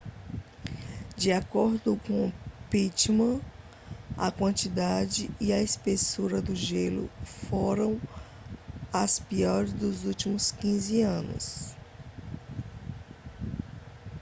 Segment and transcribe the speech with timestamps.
[1.15, 2.31] de acordo com
[2.71, 3.39] pittman
[4.17, 8.01] a quantidade e a espessura do gelo foram
[8.91, 11.75] as piores dos últimos 15 anos